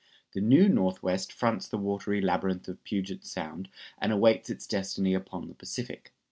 The 0.33 0.41
New 0.41 0.67
Northwest 0.67 1.31
fronts 1.31 1.67
the 1.67 1.77
watery 1.77 2.21
labyrinth 2.21 2.67
of 2.67 2.83
Puget 2.83 3.23
Sound 3.23 3.69
and 3.99 4.11
awaits 4.11 4.49
its 4.49 4.65
destiny 4.65 5.13
upon 5.13 5.47
the 5.47 5.53
Pacific. 5.53 6.11